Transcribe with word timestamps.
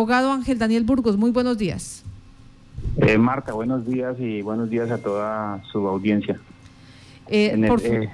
Abogado 0.00 0.30
Ángel 0.30 0.60
Daniel 0.60 0.84
Burgos, 0.84 1.16
muy 1.16 1.32
buenos 1.32 1.58
días. 1.58 2.04
Eh, 2.98 3.18
Marta, 3.18 3.52
buenos 3.52 3.84
días 3.84 4.14
y 4.20 4.42
buenos 4.42 4.70
días 4.70 4.92
a 4.92 4.98
toda 4.98 5.60
su 5.72 5.88
audiencia. 5.88 6.38
Eh, 7.26 7.66
por, 7.66 7.84
eh, 7.84 8.08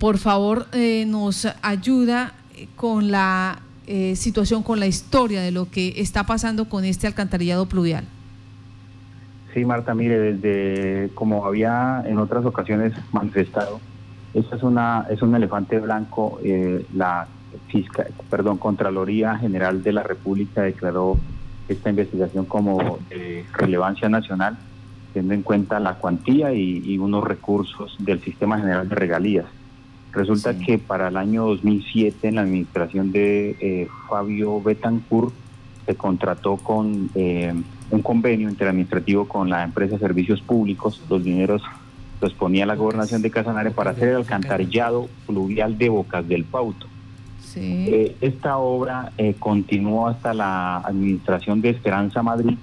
por, 0.00 0.18
favor, 0.18 0.66
nos 1.06 1.46
ayuda 1.62 2.32
con 2.74 3.12
la 3.12 3.60
situación, 4.16 4.64
con 4.64 4.80
la 4.80 4.88
historia 4.88 5.42
de 5.42 5.52
lo 5.52 5.70
que 5.70 5.94
está 5.98 6.26
pasando 6.26 6.68
con 6.68 6.84
este 6.84 7.06
alcantarillado 7.06 7.66
pluvial. 7.66 8.06
Sí, 9.54 9.64
Marta, 9.64 9.94
mire, 9.94 10.18
desde 10.18 11.14
como 11.14 11.46
había 11.46 12.02
en 12.04 12.18
otras 12.18 12.44
ocasiones 12.44 12.92
manifestado, 13.12 13.78
esta 14.34 14.56
es 14.56 14.64
una 14.64 15.06
es 15.08 15.22
un 15.22 15.36
elefante 15.36 15.78
blanco, 15.78 16.40
la 16.96 17.28
Fiscal, 17.68 18.08
perdón, 18.30 18.58
Contraloría 18.58 19.36
General 19.38 19.82
de 19.82 19.92
la 19.92 20.02
República 20.02 20.62
declaró 20.62 21.18
esta 21.68 21.90
investigación 21.90 22.44
como 22.44 22.98
de 23.08 23.44
relevancia 23.52 24.08
nacional, 24.08 24.58
teniendo 25.12 25.34
en 25.34 25.42
cuenta 25.42 25.80
la 25.80 25.94
cuantía 25.94 26.52
y, 26.52 26.98
unos 26.98 27.24
recursos 27.24 27.96
del 27.98 28.20
Sistema 28.20 28.58
General 28.58 28.88
de 28.88 28.94
Regalías. 28.94 29.46
Resulta 30.12 30.56
que 30.58 30.78
para 30.78 31.08
el 31.08 31.16
año 31.16 31.46
2007, 31.46 32.28
en 32.28 32.36
la 32.36 32.42
administración 32.42 33.10
de 33.10 33.56
eh, 33.60 33.88
Fabio 34.08 34.60
Betancourt, 34.60 35.32
se 35.86 35.96
contrató 35.96 36.56
con 36.56 37.10
eh, 37.14 37.52
un 37.90 38.02
convenio 38.02 38.48
interadministrativo 38.48 39.28
con 39.28 39.50
la 39.50 39.64
empresa 39.64 39.98
Servicios 39.98 40.40
Públicos. 40.40 41.02
Los 41.10 41.24
dineros 41.24 41.62
los 42.20 42.32
ponía 42.32 42.64
la 42.64 42.74
gobernación 42.74 43.22
de 43.22 43.30
Casanare 43.30 43.70
para 43.70 43.90
hacer 43.90 44.08
el 44.08 44.16
alcantarillado 44.16 45.08
fluvial 45.26 45.76
de 45.76 45.88
Bocas 45.88 46.26
del 46.26 46.44
Pauto. 46.44 46.86
Eh, 47.56 48.16
esta 48.20 48.58
obra 48.58 49.12
eh, 49.18 49.34
continuó 49.38 50.08
hasta 50.08 50.34
la 50.34 50.78
administración 50.78 51.60
de 51.60 51.70
Esperanza 51.70 52.22
Madrid. 52.22 52.56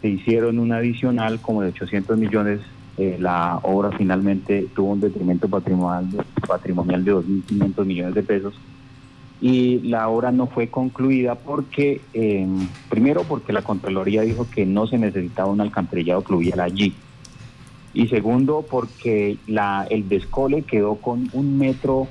Se 0.00 0.08
hicieron 0.08 0.58
un 0.58 0.72
adicional 0.72 1.40
como 1.40 1.62
de 1.62 1.68
800 1.68 2.18
millones. 2.18 2.60
Eh, 2.98 3.16
la 3.20 3.58
obra 3.62 3.90
finalmente 3.96 4.66
tuvo 4.74 4.92
un 4.92 5.00
detrimento 5.00 5.48
patrimonial, 5.48 6.24
patrimonial 6.46 7.04
de 7.04 7.14
2.500 7.14 7.84
millones 7.84 8.14
de 8.14 8.22
pesos. 8.22 8.54
Y 9.40 9.80
la 9.80 10.08
obra 10.08 10.30
no 10.30 10.46
fue 10.46 10.68
concluida 10.68 11.34
porque, 11.34 12.00
primero, 12.88 13.24
porque 13.24 13.52
la 13.52 13.62
Contraloría 13.62 14.22
dijo 14.22 14.46
que 14.48 14.64
no 14.66 14.86
se 14.86 14.98
necesitaba 14.98 15.50
un 15.50 15.60
alcantarillado 15.60 16.22
fluvial 16.22 16.60
allí. 16.60 16.94
Y 17.92 18.06
segundo, 18.06 18.64
porque 18.68 19.38
la, 19.48 19.84
el 19.90 20.08
descole 20.08 20.62
quedó 20.62 20.94
con 20.94 21.28
un 21.32 21.58
metro 21.58 22.06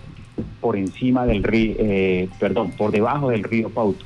por 0.60 0.78
encima 0.78 1.26
del 1.26 1.44
río, 1.44 1.76
eh, 1.80 2.30
perdón, 2.40 2.72
por 2.78 2.92
debajo 2.92 3.30
del 3.30 3.44
río 3.44 3.70
Pauto. 3.70 4.06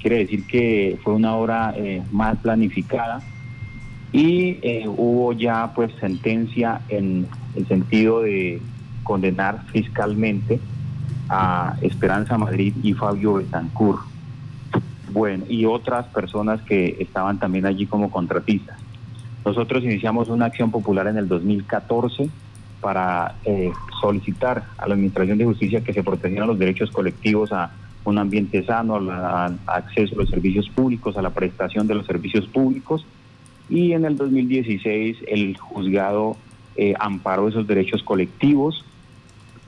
Quiere 0.00 0.18
decir 0.18 0.46
que 0.46 0.98
fue 1.02 1.14
una 1.14 1.34
obra 1.36 1.72
eh, 1.76 2.02
más 2.12 2.36
planificada 2.38 3.22
y 4.12 4.58
eh, 4.62 4.84
hubo 4.86 5.32
ya 5.32 5.72
pues 5.74 5.92
sentencia 6.00 6.82
en 6.88 7.26
el 7.56 7.66
sentido 7.66 8.22
de 8.22 8.60
condenar 9.02 9.64
fiscalmente 9.72 10.60
a 11.28 11.76
Esperanza 11.80 12.36
Madrid 12.36 12.74
y 12.82 12.92
Fabio 12.92 13.34
Betancourt. 13.34 14.02
Bueno, 15.12 15.44
y 15.48 15.64
otras 15.64 16.06
personas 16.06 16.60
que 16.62 16.96
estaban 16.98 17.38
también 17.38 17.66
allí 17.66 17.86
como 17.86 18.10
contratistas. 18.10 18.78
Nosotros 19.44 19.84
iniciamos 19.84 20.28
una 20.28 20.46
acción 20.46 20.70
popular 20.70 21.06
en 21.06 21.18
el 21.18 21.28
2014 21.28 22.28
para 22.84 23.36
eh, 23.46 23.72
solicitar 23.98 24.62
a 24.76 24.86
la 24.86 24.92
Administración 24.92 25.38
de 25.38 25.46
Justicia 25.46 25.80
que 25.80 25.94
se 25.94 26.02
protegieran 26.02 26.48
los 26.48 26.58
derechos 26.58 26.90
colectivos 26.90 27.50
a 27.50 27.72
un 28.04 28.18
ambiente 28.18 28.62
sano, 28.62 28.96
al 28.96 29.58
acceso 29.64 30.14
a 30.14 30.18
los 30.18 30.28
servicios 30.28 30.68
públicos, 30.68 31.16
a 31.16 31.22
la 31.22 31.30
prestación 31.30 31.86
de 31.86 31.94
los 31.94 32.04
servicios 32.04 32.46
públicos. 32.46 33.06
Y 33.70 33.92
en 33.92 34.04
el 34.04 34.18
2016 34.18 35.16
el 35.28 35.56
juzgado 35.56 36.36
eh, 36.76 36.92
amparó 37.00 37.48
esos 37.48 37.66
derechos 37.66 38.02
colectivos. 38.02 38.84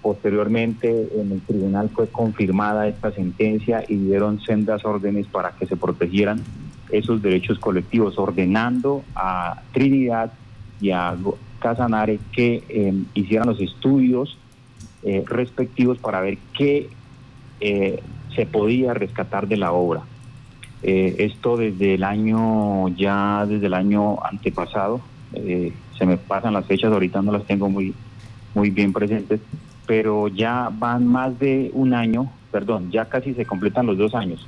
Posteriormente 0.02 1.08
en 1.18 1.32
el 1.32 1.40
tribunal 1.40 1.88
fue 1.88 2.08
confirmada 2.08 2.86
esta 2.86 3.12
sentencia 3.12 3.82
y 3.88 3.96
dieron 3.96 4.42
sendas 4.42 4.84
órdenes 4.84 5.26
para 5.26 5.52
que 5.52 5.64
se 5.64 5.74
protegieran 5.74 6.42
esos 6.90 7.22
derechos 7.22 7.58
colectivos, 7.58 8.18
ordenando 8.18 9.04
a 9.14 9.62
Trinidad 9.72 10.34
y 10.82 10.90
a 10.90 11.16
Casanare 11.58 12.18
que 12.32 12.62
eh, 12.68 12.94
hicieran 13.14 13.48
los 13.48 13.60
estudios 13.60 14.38
eh, 15.02 15.24
respectivos 15.26 15.98
para 15.98 16.20
ver 16.20 16.38
qué 16.56 16.88
eh, 17.60 18.02
se 18.34 18.46
podía 18.46 18.94
rescatar 18.94 19.48
de 19.48 19.56
la 19.56 19.72
obra. 19.72 20.02
esto 20.82 21.56
desde 21.56 21.94
el 21.94 22.04
año, 22.04 22.88
ya 22.88 23.44
desde 23.46 23.66
el 23.66 23.74
año 23.74 24.22
antepasado, 24.24 25.00
se 25.32 26.06
me 26.06 26.16
pasan 26.16 26.52
las 26.52 26.66
fechas, 26.66 26.92
ahorita 26.92 27.22
no 27.22 27.32
las 27.32 27.44
tengo 27.44 27.68
muy, 27.68 27.94
muy 28.54 28.70
bien 28.70 28.92
presentes, 28.92 29.40
pero 29.86 30.28
ya 30.28 30.70
van 30.70 31.06
más 31.06 31.38
de 31.38 31.70
un 31.72 31.94
año, 31.94 32.30
perdón, 32.52 32.90
ya 32.92 33.06
casi 33.06 33.34
se 33.34 33.46
completan 33.46 33.86
los 33.86 33.96
dos 33.96 34.14
años 34.14 34.46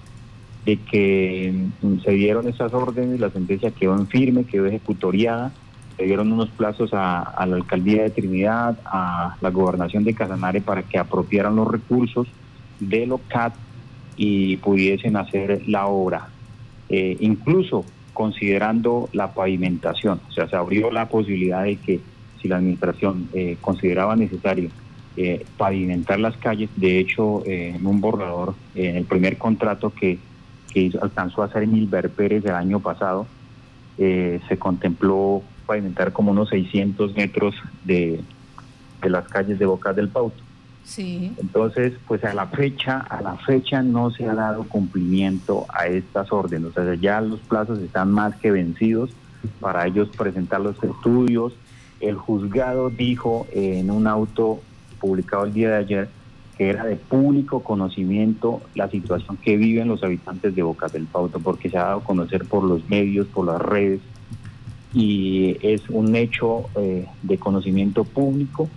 de 0.69 0.77
que 0.77 1.55
mm, 1.81 2.01
se 2.01 2.11
dieron 2.13 2.47
esas 2.47 2.75
órdenes, 2.75 3.21
la 3.21 3.31
sentencia 3.31 3.71
quedó 3.71 3.95
en 3.97 4.07
firme, 4.07 4.45
quedó 4.45 4.67
ejecutoriada, 4.67 5.51
se 5.99 6.05
dieron 6.05 6.31
unos 6.31 6.49
plazos 6.51 6.91
a, 6.93 7.45
la 7.45 7.57
alcaldía 7.57 8.05
de 8.05 8.11
Trinidad, 8.11 8.79
a 8.85 9.37
la 9.41 9.51
gobernación 9.51 10.05
de 10.05 10.15
Casanare 10.15 10.61
para 10.61 10.85
que 10.85 10.97
apropiaran 10.97 11.57
los 11.57 11.67
recursos 11.67 12.29
de 12.79 13.05
LOCAT 13.05 13.53
y 14.17 14.59
pudiesen 14.59 15.17
hacer 15.17 15.63
la 15.67 15.87
obra. 15.87 16.29
Eh, 16.89 17.17
incluso 17.19 17.85
considerando 18.15 19.09
la 19.13 19.35
pavimentación, 19.35 20.21
o 20.29 20.33
sea, 20.33 20.49
se 20.49 20.55
abrió 20.55 20.93
la 20.93 21.09
posibilidad 21.09 21.65
de 21.65 21.77
que 21.77 22.01
si 22.41 22.47
la 22.47 22.59
administración 22.59 23.29
eh, 23.33 23.57
consideraba 23.61 24.15
necesario 24.15 24.71
eh, 25.17 25.45
pavimentar 25.57 26.21
las 26.21 26.37
calles, 26.37 26.71
de 26.77 27.01
hecho, 27.01 27.43
en 27.45 27.85
un 27.85 28.01
borrador, 28.01 28.55
en 28.77 28.97
el 28.97 29.05
primer 29.05 29.37
contrato 29.37 29.93
que, 29.93 30.19
alcanzó 31.03 31.43
a 31.43 31.47
hacer 31.47 31.67
Milber 31.67 32.09
Pérez 32.11 32.45
el 32.45 32.53
año 32.53 32.79
pasado, 32.79 33.27
se 33.97 34.59
contempló 34.61 35.43
pavimentar 35.69 36.13
como 36.13 36.33
unos 36.33 36.49
600 36.49 37.15
metros 37.15 37.55
de, 37.85 38.21
las 39.03 39.29
calles 39.29 39.59
de 39.59 39.67
Bocas 39.67 39.95
del 39.95 40.09
Pauto. 40.09 40.43
Sí. 40.83 41.35
Entonces, 41.37 41.93
pues 42.09 42.25
a 42.25 42.33
la 42.33 42.47
fecha, 42.47 43.01
a 43.01 43.21
la 43.21 43.37
fecha 43.37 43.83
no 43.83 44.11
se 44.11 44.25
ha 44.27 44.35
dado 44.35 44.65
cumplimiento 44.65 45.67
a 45.69 45.87
estas 45.87 46.33
órdenes. 46.33 46.71
O 46.71 46.73
sea, 46.73 46.95
ya 46.95 47.21
los 47.21 47.41
plazos 47.41 47.79
están 47.81 48.11
más 48.11 48.35
que 48.37 48.51
vencidos 48.51 49.11
para 49.61 49.87
ellos 49.87 50.09
presentar 50.17 50.63
los 50.63 50.83
estudios. 50.83 51.53
El 52.01 52.17
juzgado 52.17 52.89
dijo 52.89 53.47
en 53.53 53.91
un 53.91 54.07
auto 54.07 54.61
publicado 54.99 55.45
el 55.45 55.53
día 55.53 55.69
de 55.69 55.77
ayer 55.77 56.09
que 56.57 56.71
era 56.71 56.85
de 56.85 56.97
público 56.97 57.63
conocimiento 57.63 58.63
la 58.75 58.91
situación 58.91 59.37
que 59.37 59.57
viven 59.57 59.87
los 59.87 60.03
habitantes 60.03 60.57
de 60.57 60.63
Bocas 60.63 60.93
del 60.93 61.05
Pauto, 61.05 61.39
porque 61.39 61.69
se 61.69 61.77
ha 61.77 61.85
dado 61.85 61.99
a 61.99 62.05
conocer 62.05 62.47
por 62.47 62.65
los 62.65 62.89
medios, 62.89 63.29
por 63.29 63.47
las 63.47 63.61
redes, 63.61 64.01
y 64.95 65.57
es 65.63 65.83
un 65.91 66.17
hecho 66.17 66.69
eh, 66.77 67.07
de 67.23 67.39
conocimiento 67.39 68.05
público 68.05 68.69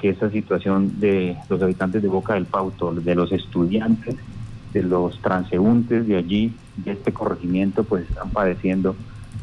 que 0.00 0.08
esta 0.08 0.30
situación 0.30 0.98
de 0.98 1.36
los 1.48 1.62
habitantes 1.62 2.02
de 2.02 2.08
Boca 2.08 2.34
del 2.34 2.46
Pauto, 2.46 2.92
de 2.92 3.14
los 3.14 3.30
estudiantes, 3.32 4.16
de 4.72 4.82
los 4.82 5.20
transeúntes 5.20 6.06
de 6.06 6.16
allí, 6.16 6.54
de 6.76 6.92
este 6.92 7.12
corregimiento, 7.12 7.84
pues 7.84 8.08
están 8.08 8.30
padeciendo 8.30 8.96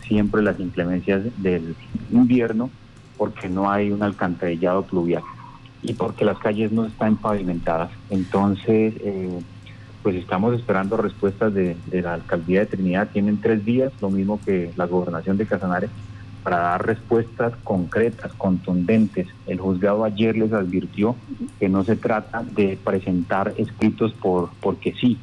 siempre 0.08 0.42
las 0.42 0.60
inclemencias 0.60 1.24
del 1.38 1.76
invierno 2.12 2.70
porque 3.18 3.50
no 3.50 3.70
hay 3.70 3.92
un 3.92 4.04
alcantarillado 4.04 4.84
pluvial 4.84 5.24
y 5.84 5.94
porque 5.94 6.26
las 6.26 6.38
calles 6.40 6.72
no 6.72 6.86
están 6.86 7.18
pavimentadas. 7.18 7.92
Entonces, 8.10 8.94
eh, 9.00 9.40
pues 10.02 10.16
estamos 10.16 10.56
esperando 10.56 10.98
respuestas 10.98 11.54
de, 11.54 11.76
de, 11.88 12.02
la 12.02 12.14
alcaldía 12.14 12.62
de 12.62 12.66
Trinidad. 12.68 13.10
Tienen 13.12 13.42
tres 13.42 13.64
días, 13.66 13.92
lo 14.02 14.10
mismo 14.10 14.40
que 14.44 14.72
la 14.76 14.86
gobernación 14.86 15.38
de 15.38 15.46
Casanare, 15.46 15.90
para 16.48 16.60
dar 16.60 16.86
respuestas 16.86 17.52
concretas, 17.66 18.32
contundentes. 18.36 19.28
El 19.48 19.60
juzgado 19.60 20.06
ayer 20.06 20.38
les 20.38 20.54
advirtió 20.54 21.18
que 21.60 21.68
no 21.68 21.84
se 21.84 21.98
trata 21.98 22.42
de 22.42 22.80
presentar 22.82 23.54
escritos 23.58 24.14
por 24.14 24.52
porque 24.62 24.94
sí 24.94 25.18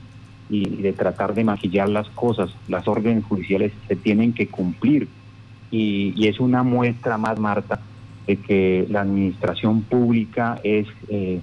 y 0.50 0.82
de 0.82 0.92
tratar 0.92 1.32
de 1.32 1.44
maquillar 1.44 1.88
las 1.88 2.10
cosas. 2.10 2.54
Las 2.68 2.86
órdenes 2.86 3.24
judiciales 3.24 3.72
se 3.88 3.96
tienen 3.96 4.34
que 4.34 4.48
cumplir 4.48 5.08
y, 5.70 6.28
es 6.28 6.40
una 6.40 6.62
muestra 6.62 7.16
más, 7.16 7.40
Marta, 7.40 7.80
de 8.26 8.36
que 8.36 8.86
la 8.90 9.00
administración 9.00 9.80
pública 9.80 10.60
es 10.62 10.86
eh, 11.08 11.40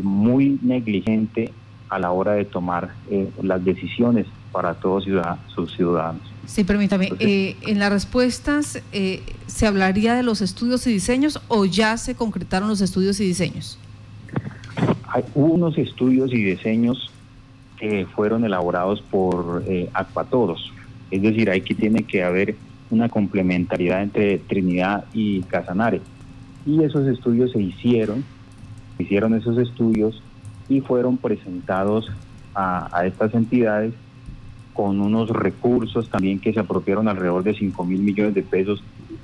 muy 0.00 0.60
negligente 0.62 1.50
a 1.90 1.98
la 1.98 2.12
hora 2.12 2.32
de 2.32 2.44
tomar 2.44 2.94
eh, 3.10 3.30
las 3.42 3.64
decisiones 3.64 4.26
para 4.52 4.74
todos 4.74 5.04
sus 5.54 5.74
ciudadanos. 5.74 6.22
Sí, 6.46 6.64
permítame, 6.64 7.12
eh, 7.20 7.56
en 7.62 7.78
las 7.78 7.92
respuestas, 7.92 8.82
eh, 8.92 9.22
¿se 9.46 9.66
hablaría 9.66 10.14
de 10.14 10.22
los 10.22 10.40
estudios 10.40 10.86
y 10.86 10.92
diseños 10.92 11.40
o 11.48 11.64
ya 11.64 11.96
se 11.96 12.14
concretaron 12.14 12.68
los 12.68 12.80
estudios 12.80 13.20
y 13.20 13.24
diseños? 13.24 13.78
Hay 15.06 15.24
unos 15.34 15.78
estudios 15.78 16.32
y 16.32 16.42
diseños 16.42 17.10
que 17.78 18.06
fueron 18.14 18.44
elaborados 18.44 19.00
por 19.00 19.62
eh, 19.68 19.88
Acuatodos. 19.94 20.72
Es 21.10 21.22
decir, 21.22 21.50
aquí 21.50 21.74
tiene 21.74 22.02
que 22.02 22.22
haber 22.22 22.56
una 22.90 23.08
complementariedad 23.08 24.02
entre 24.02 24.38
Trinidad 24.38 25.04
y 25.12 25.42
Casanare. 25.42 26.00
Y 26.66 26.82
esos 26.82 27.06
estudios 27.06 27.52
se 27.52 27.62
hicieron, 27.62 28.24
hicieron 28.98 29.34
esos 29.34 29.56
estudios 29.56 30.22
y 30.70 30.80
fueron 30.80 31.18
presentados 31.18 32.10
a, 32.54 33.04
estas 33.04 33.34
entidades 33.34 33.92
con 34.72 35.00
unos 35.00 35.28
recursos 35.28 36.08
también 36.08 36.38
que 36.38 36.52
se 36.52 36.60
apropiaron 36.60 37.08
alrededor 37.08 37.42
de 37.42 37.54
5 37.54 37.84
mil 37.84 38.00
millones 38.00 38.34
de 38.34 38.42
pesos. 38.42 38.82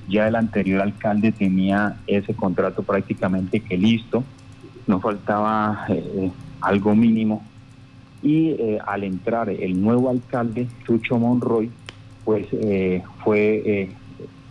Ya 0.09 0.27
el 0.29 0.35
anterior 0.35 0.83
alcalde 0.83 1.33
tenía 1.33 1.97
ese 2.07 2.35
contrato 2.35 2.83
prácticamente 2.83 3.61
que 3.61 3.79
listo, 3.79 4.25
no 4.87 5.01
faltaba 5.01 5.87
eh, 5.89 6.31
algo 6.61 6.95
mínimo. 6.95 7.45
Y 8.23 8.51
eh, 8.51 8.79
al 8.85 9.05
entrar 9.05 9.49
el 9.49 9.81
nuevo 9.81 10.11
alcalde, 10.11 10.67
Chucho 10.85 11.17
Monroy, 11.17 11.71
pues 12.25 12.49
eh, 12.53 13.03
fue, 13.23 13.91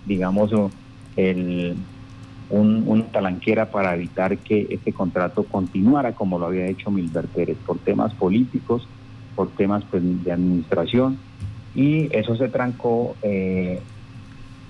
digamos, 0.05 0.51
el, 1.17 1.75
una 2.49 3.05
talanquera 3.05 3.71
para 3.71 3.95
evitar 3.95 4.37
que 4.37 4.67
este 4.69 4.93
contrato 4.93 5.43
continuara 5.43 6.13
como 6.13 6.37
lo 6.37 6.45
había 6.45 6.67
hecho 6.67 6.91
Milber 6.91 7.25
Pérez, 7.27 7.57
por 7.65 7.79
temas 7.79 8.13
políticos, 8.13 8.87
por 9.35 9.49
temas 9.49 9.83
pues, 9.89 10.03
de 10.23 10.31
administración, 10.31 11.17
y 11.73 12.15
eso 12.15 12.35
se 12.35 12.47
trancó 12.47 13.15
eh, 13.21 13.81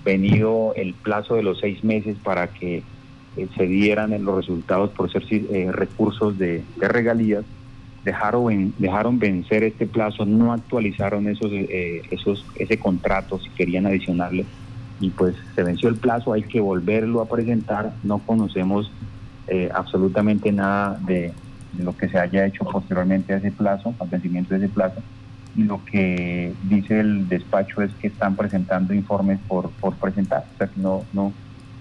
venido 0.04 0.74
el 0.76 0.94
plazo 0.94 1.36
de 1.36 1.44
los 1.44 1.60
seis 1.60 1.84
meses 1.84 2.18
para 2.24 2.48
que 2.48 2.84
eh, 3.38 3.48
se 3.56 3.68
dieran 3.68 4.12
los 4.24 4.36
resultados 4.38 4.92
por 4.92 5.12
ser 5.12 5.24
eh, 5.30 5.70
recursos 5.72 6.38
de, 6.38 6.64
regalías, 6.80 7.44
dejaron, 8.04 8.74
dejaron 8.78 9.20
vencer 9.20 9.64
este 9.64 9.86
plazo, 9.86 10.26
no 10.26 10.54
actualizaron 10.54 11.28
esos, 11.28 11.52
esos, 11.52 12.46
ese 12.56 12.80
contrato 12.80 13.40
si 13.40 13.50
querían 13.50 13.86
adicionarle 13.86 14.46
y 15.00 15.10
pues 15.10 15.36
se 15.56 15.64
venció 15.64 15.90
el 15.90 15.96
plazo, 15.96 16.34
hay 16.34 16.44
que 16.44 16.62
volverlo 16.62 17.22
a 17.22 17.28
presentar, 17.28 17.94
no 18.04 18.20
conocemos 18.20 18.92
eh, 19.48 19.70
absolutamente 19.74 20.52
nada 20.52 21.00
de, 21.06 21.34
lo 21.78 21.96
que 21.98 22.08
se 22.08 22.18
haya 22.18 22.46
hecho 22.46 22.64
posteriormente 22.64 23.34
a 23.34 23.38
ese 23.38 23.52
plazo, 23.52 23.94
al 24.00 24.08
vencimiento 24.08 24.54
de 24.54 24.66
ese 24.66 24.74
plazo, 24.74 25.02
y 25.58 25.64
lo 25.64 25.84
que 25.84 26.54
dice 26.64 27.00
el 27.00 27.28
despacho 27.28 27.82
es 27.82 27.92
que 27.96 28.08
están 28.08 28.36
presentando 28.36 28.94
informes 28.94 29.40
por, 29.48 29.70
por 29.72 29.96
presentar, 29.96 30.46
o 30.54 30.58
sea 30.58 30.68
que 30.68 30.80
no, 30.80 31.04
no, 31.12 31.34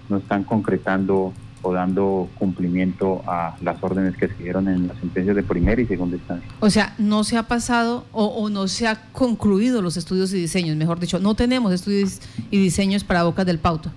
no 0.09 0.17
están 0.17 0.43
concretando 0.43 1.33
o 1.65 1.73
dando 1.73 2.29
cumplimiento 2.37 3.23
a 3.25 3.55
las 3.63 3.83
órdenes 3.83 4.15
que 4.15 4.27
se 4.27 4.35
dieron 4.35 4.67
en 4.67 4.87
las 4.87 4.97
sentencias 4.97 5.35
de 5.35 5.41
primera 5.41 5.81
y 5.81 5.87
segunda 5.87 6.15
instancia. 6.15 6.47
O 6.59 6.69
sea, 6.69 6.93
no 6.99 7.23
se 7.23 7.37
ha 7.37 7.43
pasado 7.43 8.05
o, 8.11 8.49
no 8.49 8.67
se 8.67 8.87
ha 8.87 9.11
concluido 9.11 9.81
los 9.81 9.97
estudios 9.97 10.31
y 10.33 10.37
diseños, 10.37 10.77
mejor 10.77 10.99
dicho, 10.99 11.19
no 11.19 11.33
tenemos 11.33 11.73
estudios 11.73 12.21
y 12.51 12.59
diseños 12.59 13.03
para 13.03 13.23
Bocas 13.23 13.47
del 13.47 13.57
Pauto. 13.57 13.89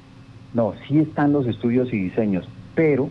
No, 0.55 0.73
sí 0.89 0.99
están 0.99 1.33
los 1.33 1.47
estudios 1.47 1.93
y 1.93 2.05
diseños, 2.05 2.49
pero 2.75 3.11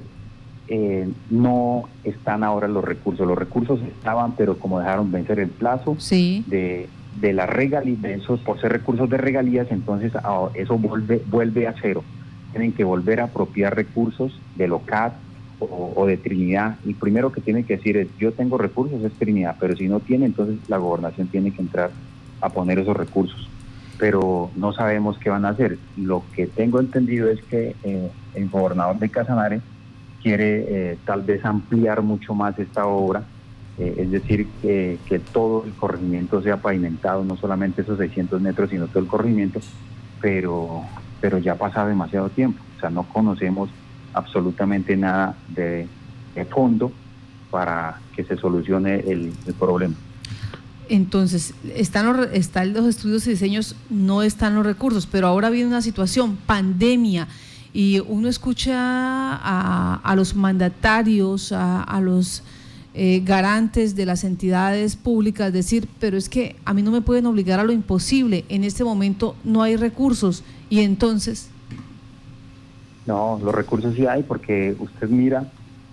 eh, 0.67 1.07
no 1.29 1.83
están 2.03 2.43
ahora 2.43 2.67
los 2.67 2.83
recursos. 2.83 3.27
Los 3.27 3.37
recursos 3.37 3.79
estaban, 3.83 4.31
pero 4.31 4.57
como 4.57 4.79
dejaron 4.79 5.11
vencer 5.11 5.39
el 5.39 5.49
plazo 5.49 5.95
de, 6.09 6.89
de 7.21 7.33
la 7.33 7.45
regalía, 7.45 7.95
de 7.99 8.15
esos, 8.15 8.39
por 8.39 8.59
ser 8.59 8.71
recursos 8.71 9.07
de 9.07 9.17
regalías, 9.17 9.67
entonces 9.69 10.13
ah, 10.15 10.49
eso 10.55 10.79
vuelve, 10.79 11.21
vuelve 11.29 11.67
a 11.67 11.75
cero 11.79 12.03
tienen 12.57 12.73
que 12.73 12.83
volver 12.83 13.21
a 13.21 13.25
apropiar 13.25 13.75
recursos 13.75 14.33
de 14.55 14.67
LOCAT 14.67 15.13
o, 15.59 16.05
de 16.07 16.17
Trinidad. 16.17 16.77
Y 16.85 16.95
primero 16.95 17.31
que 17.31 17.39
tiene 17.39 17.63
que 17.63 17.77
decir 17.77 17.97
es, 17.97 18.07
yo 18.17 18.31
tengo 18.31 18.57
recursos, 18.57 19.03
es 19.03 19.13
Trinidad, 19.13 19.57
pero 19.59 19.75
si 19.75 19.87
no 19.87 19.99
tiene, 19.99 20.25
entonces 20.25 20.57
la 20.67 20.77
gobernación 20.77 21.27
tiene 21.27 21.51
que 21.51 21.61
entrar 21.61 21.91
a 22.41 22.49
poner 22.49 22.79
esos 22.79 22.97
recursos. 22.97 23.47
Pero 23.99 24.49
no 24.55 24.73
sabemos 24.73 25.19
qué 25.19 25.29
van 25.29 25.45
a 25.45 25.49
hacer. 25.49 25.77
Lo 25.97 26.23
que 26.35 26.47
tengo 26.47 26.79
entendido 26.79 27.29
es 27.29 27.41
que 27.43 27.75
eh, 27.83 28.09
el 28.33 28.49
gobernador 28.49 28.97
de 28.97 29.09
Casanare 29.09 29.61
quiere 30.23 30.65
eh, 30.67 30.97
tal 31.05 31.21
vez 31.21 31.45
ampliar 31.45 32.01
mucho 32.01 32.33
más 32.33 32.57
esta 32.57 32.87
obra, 32.87 33.23
eh, 33.77 33.95
es 33.99 34.09
decir, 34.09 34.47
que, 34.63 34.97
que 35.07 35.19
todo 35.19 35.63
el 35.63 35.73
corregimiento 35.73 36.41
sea 36.41 36.57
pavimentado, 36.57 37.23
no 37.23 37.37
solamente 37.37 37.83
esos 37.83 37.99
600 37.99 38.41
metros, 38.41 38.71
sino 38.71 38.87
todo 38.87 38.99
el 38.99 39.07
corregimiento, 39.07 39.59
pero 40.19 40.83
pero 41.21 41.37
ya 41.37 41.55
pasa 41.55 41.85
demasiado 41.85 42.29
tiempo, 42.29 42.61
o 42.77 42.79
sea, 42.79 42.89
no 42.89 43.03
conocemos 43.03 43.69
absolutamente 44.13 44.95
nada 44.97 45.35
de, 45.49 45.87
fondo 46.51 46.91
para 47.49 47.99
que 48.15 48.23
se 48.23 48.37
solucione 48.37 48.99
el, 48.99 49.33
problema. 49.57 49.95
Entonces, 50.87 51.55
están 51.75 52.05
los, 52.05 52.27
están 52.31 52.73
los 52.73 52.85
estudios 52.85 53.25
y 53.25 53.31
diseños, 53.31 53.75
no 53.89 54.21
están 54.21 54.53
los 54.53 54.63
recursos, 54.63 55.07
pero 55.07 55.27
ahora 55.27 55.49
viene 55.49 55.67
una 55.67 55.81
situación, 55.81 56.37
pandemia, 56.45 57.27
y 57.73 57.99
uno 58.07 58.27
escucha 58.27 58.75
a, 58.75 60.13
los 60.15 60.35
mandatarios, 60.35 61.51
a, 61.51 61.99
los 62.01 62.43
eh, 62.93 63.21
garantes 63.23 63.95
de 63.95 64.05
las 64.05 64.23
entidades 64.23 64.95
públicas 64.95 65.53
decir, 65.53 65.87
pero 65.99 66.17
es 66.17 66.29
que 66.29 66.55
a 66.65 66.73
mí 66.73 66.81
no 66.81 66.91
me 66.91 67.01
pueden 67.01 67.25
obligar 67.25 67.59
a 67.59 67.63
lo 67.63 67.71
imposible, 67.71 68.45
en 68.49 68.63
este 68.63 68.83
momento 68.83 69.35
no 69.43 69.61
hay 69.61 69.75
recursos 69.75 70.43
y 70.69 70.81
entonces... 70.81 71.49
No, 73.05 73.39
los 73.41 73.55
recursos 73.55 73.95
sí 73.95 74.05
hay 74.05 74.23
porque 74.23 74.75
usted 74.79 75.07
mira 75.07 75.45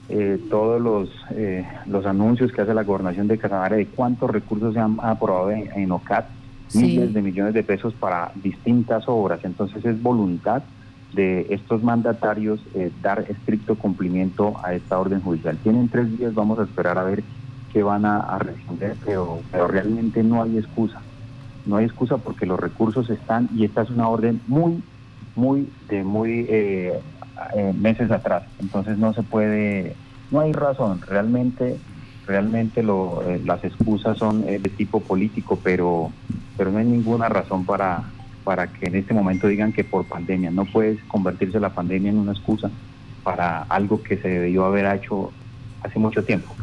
eh, 0.09 0.39
todos 0.51 0.83
los, 0.83 1.09
eh, 1.31 1.65
los 1.87 2.05
anuncios 2.07 2.53
que 2.53 2.61
hace 2.61 2.75
la 2.75 2.83
gobernación 2.83 3.29
de 3.29 3.39
Casanare 3.39 3.77
de 3.77 3.87
cuántos 3.87 4.31
recursos 4.31 4.75
se 4.75 4.81
han 4.81 4.99
aprobado 5.01 5.53
en, 5.53 5.93
OCAT, 5.93 6.27
miles 6.75 7.15
de 7.15 7.23
millones 7.23 7.55
de 7.55 7.63
pesos 7.63 7.95
para 7.95 8.33
distintas 8.35 9.05
obras. 9.07 9.41
Entonces 9.45 9.85
es 9.85 10.03
voluntad 10.03 10.65
de 11.13 11.47
estos 11.51 11.85
mandatarios 11.85 12.61
eh, 12.75 12.91
dar 13.01 13.25
estricto 13.29 13.77
cumplimiento 13.77 14.61
a 14.65 14.75
esta 14.75 14.99
orden 14.99 15.21
judicial. 15.21 15.57
Tienen 15.63 15.89
tres 15.89 16.19
días, 16.19 16.35
vamos 16.35 16.59
a 16.59 16.65
esperar 16.65 16.99
a 16.99 17.05
ver 17.05 17.23
qué 17.73 17.85
van 17.85 18.05
a, 18.05 18.19
a 18.19 18.39
responder, 18.41 18.97
pero, 19.05 19.39
pero 19.53 19.69
realmente 19.69 20.25
no 20.25 20.43
hay 20.43 20.59
excusa 20.59 21.01
no 21.67 21.77
hay 21.77 21.87
excusa 21.87 22.19
porque 22.19 22.47
los 22.47 22.59
recursos 22.59 23.09
están 23.11 23.49
y 23.55 23.65
esta 23.65 23.83
es 23.83 23.91
una 23.91 24.09
orden 24.09 24.41
muy, 24.47 24.83
muy, 25.37 25.69
de 25.89 26.05
muy 26.05 26.47
eh, 26.49 27.01
eh, 27.57 27.73
meses 27.77 28.11
atrás. 28.11 28.45
Entonces 28.61 28.99
no 28.99 29.13
se 29.15 29.23
puede, 29.23 29.95
no 30.31 30.41
hay 30.41 30.53
razón. 30.53 31.01
Realmente, 31.07 31.79
realmente 32.27 32.83
lo, 32.83 33.23
eh, 33.23 33.41
las 33.45 33.65
excusas 33.65 34.19
son 34.19 34.45
de 34.45 34.59
tipo 34.61 35.01
político, 35.01 35.59
pero, 35.63 36.11
pero 36.57 36.71
no 36.71 36.79
hay 36.79 36.87
ninguna 36.87 37.29
razón 37.29 37.65
para, 37.65 38.05
para 38.45 38.67
que 38.69 38.87
en 38.87 38.97
este 38.97 39.15
momento 39.15 39.49
digan 39.49 39.73
que 39.73 39.85
por 39.85 40.05
pandemia. 40.05 40.51
No 40.51 40.65
puede 40.67 40.99
convertirse 41.09 41.59
la 41.61 41.71
pandemia 41.71 42.11
en 42.11 42.19
una 42.19 42.33
excusa 42.33 42.71
para 43.23 43.63
algo 43.63 44.03
que 44.03 44.19
se 44.19 44.29
debió 44.29 44.67
haber 44.67 44.85
hecho 44.95 45.33
hace 45.83 45.99
mucho 45.99 46.25
tiempo. 46.25 46.55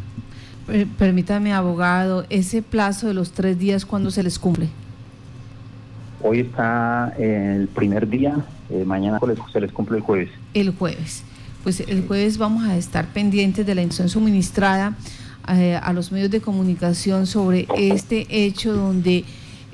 Permítame, 0.96 1.52
abogado, 1.52 2.24
ese 2.30 2.62
plazo 2.62 3.08
de 3.08 3.14
los 3.14 3.32
tres 3.32 3.58
días, 3.58 3.84
¿cuándo 3.84 4.12
se 4.12 4.22
les 4.22 4.38
cumple? 4.38 4.68
Hoy 6.24 6.40
está 6.40 7.12
el 7.18 7.66
primer 7.66 8.08
día, 8.08 8.36
eh, 8.70 8.84
mañana 8.84 9.18
se 9.52 9.60
les 9.60 9.72
cumple 9.72 9.96
el 9.96 10.02
jueves. 10.02 10.30
El 10.54 10.70
jueves. 10.70 11.24
Pues 11.64 11.80
el 11.80 12.06
jueves 12.06 12.38
vamos 12.38 12.64
a 12.64 12.76
estar 12.76 13.06
pendientes 13.06 13.66
de 13.66 13.74
la 13.74 13.82
instrucción 13.82 14.08
suministrada 14.08 14.96
eh, 15.48 15.78
a 15.82 15.92
los 15.92 16.12
medios 16.12 16.30
de 16.30 16.40
comunicación 16.40 17.26
sobre 17.26 17.66
este 17.76 18.26
hecho 18.30 18.72
donde 18.72 19.24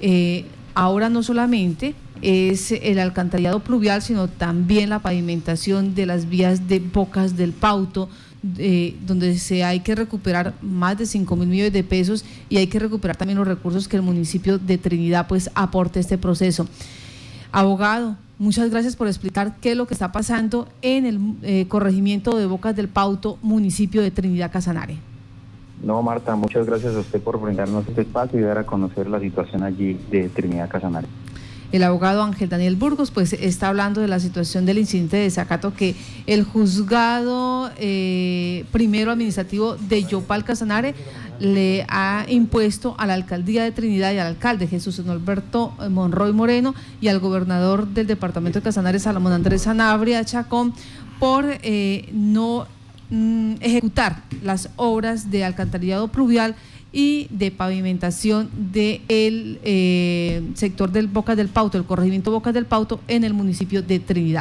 eh, 0.00 0.46
ahora 0.74 1.10
no 1.10 1.22
solamente 1.22 1.94
es 2.22 2.72
el 2.72 2.98
alcantarillado 2.98 3.60
pluvial, 3.60 4.00
sino 4.00 4.28
también 4.28 4.88
la 4.88 5.00
pavimentación 5.00 5.94
de 5.94 6.06
las 6.06 6.28
vías 6.28 6.66
de 6.66 6.80
Bocas 6.80 7.36
del 7.36 7.52
Pauto, 7.52 8.08
donde 8.42 9.36
se 9.38 9.64
hay 9.64 9.80
que 9.80 9.94
recuperar 9.94 10.54
más 10.62 10.96
de 10.96 11.06
5 11.06 11.34
mil 11.36 11.48
millones 11.48 11.72
de 11.72 11.82
pesos 11.82 12.24
y 12.48 12.58
hay 12.58 12.68
que 12.68 12.78
recuperar 12.78 13.16
también 13.16 13.38
los 13.38 13.48
recursos 13.48 13.88
que 13.88 13.96
el 13.96 14.02
municipio 14.02 14.58
de 14.58 14.78
Trinidad 14.78 15.26
pues 15.26 15.50
aporte 15.54 15.98
a 15.98 16.02
este 16.02 16.18
proceso. 16.18 16.66
Abogado, 17.50 18.16
muchas 18.38 18.70
gracias 18.70 18.94
por 18.94 19.08
explicar 19.08 19.56
qué 19.60 19.72
es 19.72 19.76
lo 19.76 19.86
que 19.86 19.94
está 19.94 20.12
pasando 20.12 20.68
en 20.82 21.06
el 21.06 21.20
eh, 21.42 21.66
corregimiento 21.66 22.36
de 22.36 22.46
Bocas 22.46 22.76
del 22.76 22.88
Pauto, 22.88 23.38
municipio 23.42 24.02
de 24.02 24.10
Trinidad 24.10 24.52
Casanare. 24.52 24.96
No, 25.82 26.02
Marta, 26.02 26.34
muchas 26.34 26.66
gracias 26.66 26.94
a 26.94 27.00
usted 27.00 27.20
por 27.20 27.40
brindarnos 27.40 27.86
este 27.88 28.02
espacio 28.02 28.38
y 28.38 28.42
dar 28.42 28.58
a 28.58 28.66
conocer 28.66 29.08
la 29.08 29.20
situación 29.20 29.62
allí 29.62 29.98
de 30.10 30.28
Trinidad 30.28 30.68
Casanare. 30.68 31.06
El 31.70 31.82
abogado 31.82 32.22
Ángel 32.22 32.48
Daniel 32.48 32.76
Burgos 32.76 33.10
pues 33.10 33.34
está 33.34 33.68
hablando 33.68 34.00
de 34.00 34.08
la 34.08 34.20
situación 34.20 34.64
del 34.64 34.78
incidente 34.78 35.18
de 35.18 35.24
desacato 35.24 35.74
que 35.74 35.94
el 36.26 36.44
juzgado 36.44 37.70
eh, 37.76 38.64
primero 38.72 39.10
administrativo 39.10 39.76
de 39.76 40.04
Yopal 40.04 40.44
Casanare 40.44 40.94
le 41.40 41.84
ha 41.88 42.24
impuesto 42.28 42.94
a 42.98 43.06
la 43.06 43.14
alcaldía 43.14 43.64
de 43.64 43.72
Trinidad 43.72 44.12
y 44.12 44.18
al 44.18 44.28
alcalde 44.28 44.66
Jesús 44.66 44.98
Norberto 45.04 45.74
Monroy 45.90 46.32
Moreno 46.32 46.74
y 47.00 47.08
al 47.08 47.20
gobernador 47.20 47.86
del 47.86 48.06
departamento 48.06 48.60
de 48.60 48.64
Casanare 48.64 48.98
Salomón 48.98 49.32
Andrés 49.32 49.62
Sanabria 49.62 50.24
Chacón 50.24 50.72
por 51.20 51.44
eh, 51.62 52.08
no 52.12 52.66
mm, 53.10 53.56
ejecutar 53.60 54.22
las 54.42 54.70
obras 54.76 55.30
de 55.30 55.44
alcantarillado 55.44 56.08
pluvial 56.08 56.56
y 56.92 57.26
de 57.30 57.50
pavimentación 57.50 58.50
del 58.72 59.58
eh, 59.62 60.42
sector 60.54 60.90
del 60.90 61.06
Bocas 61.06 61.36
del 61.36 61.48
Pauto, 61.48 61.76
el 61.78 61.84
corregimiento 61.84 62.30
Bocas 62.30 62.54
del 62.54 62.66
Pauto 62.66 63.00
en 63.08 63.24
el 63.24 63.34
municipio 63.34 63.82
de 63.82 63.98
Trinidad. 63.98 64.36